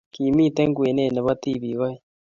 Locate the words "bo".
1.25-1.33